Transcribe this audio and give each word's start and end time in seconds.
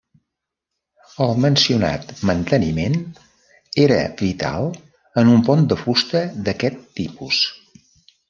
El 1.25 1.33
mencionat 1.41 2.07
manteniment 2.29 2.95
era 3.83 3.99
vital 4.23 4.67
en 5.23 5.29
un 5.37 5.45
pont 5.49 5.63
de 5.73 5.77
fusta 5.85 6.23
d'aquest 6.49 6.81
tipus. 7.01 7.43